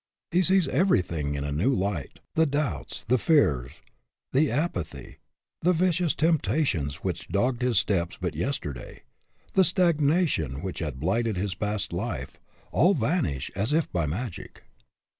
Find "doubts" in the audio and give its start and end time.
2.47-3.03